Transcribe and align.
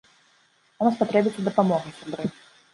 Нам 0.85 0.89
спатрэбіцца 0.95 1.47
дапамога, 1.51 1.87
сябры. 2.01 2.23